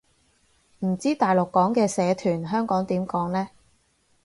[0.79, 3.49] 唔知大陸講嘅社團，香港點講呢